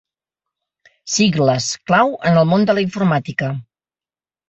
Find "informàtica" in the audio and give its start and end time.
2.89-3.55